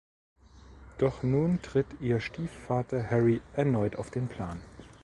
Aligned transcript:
Doch 0.97 1.21
nun 1.21 1.61
tritt 1.61 1.85
ihr 1.99 2.19
Stiefvater 2.21 3.07
Harry 3.11 3.39
erneut 3.53 3.97
auf 3.97 4.09
den 4.09 4.27
Plan. 4.27 4.59